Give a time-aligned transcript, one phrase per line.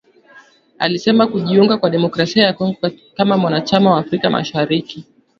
[0.79, 2.77] alisema kujiunga kwa Demokrasia ya Kongo
[3.17, 5.05] kama mwanachama wa Afrika mashariki